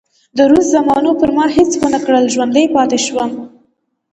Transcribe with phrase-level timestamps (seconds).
[0.37, 3.31] د روس زامنو پر ما هېڅ ونه کړل، ژوندی پاتې شوم.